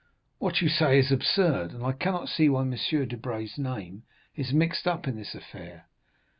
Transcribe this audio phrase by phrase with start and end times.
[0.39, 2.71] "What you say is absurd, and I cannot see why M.
[3.07, 4.01] Debray's name
[4.35, 5.85] is mixed up in this affair."